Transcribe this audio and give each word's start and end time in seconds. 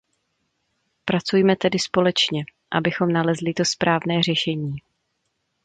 Pracujme 1.05 1.55
tedy 1.55 1.79
společně, 1.79 2.45
abychom 2.71 3.11
nalezli 3.11 3.53
to 3.53 3.65
správné 3.65 4.23
řešení. 4.23 4.75